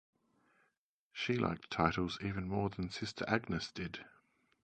She 1.13 1.35
liked 1.35 1.69
titles 1.69 2.17
even 2.23 2.47
more 2.47 2.71
than 2.71 2.89
Sister 2.89 3.23
Agnes 3.27 3.71
did. 3.71 4.03